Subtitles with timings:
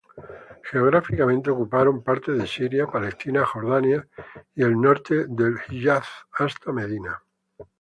[0.63, 4.07] Geográficamente ocuparon parte de Siria, Palestina, Jordania
[4.55, 7.21] y el norte del Hiyaz hasta Medina.